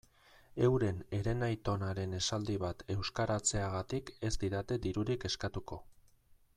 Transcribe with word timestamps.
Euren 0.67 1.01
herenaitonaren 1.17 2.15
esaldi 2.21 2.55
bat 2.65 2.81
euskaratzeagatik 2.95 4.13
ez 4.31 4.33
didate 4.47 4.79
dirurik 4.89 5.31
eskatuko. 5.33 5.83